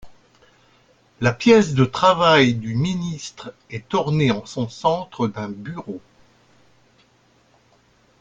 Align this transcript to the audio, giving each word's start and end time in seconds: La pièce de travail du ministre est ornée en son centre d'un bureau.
La 1.19 1.31
pièce 1.31 1.75
de 1.75 1.85
travail 1.85 2.55
du 2.55 2.73
ministre 2.73 3.53
est 3.69 3.93
ornée 3.93 4.31
en 4.31 4.43
son 4.47 4.67
centre 4.67 5.27
d'un 5.27 5.49
bureau. 5.49 6.01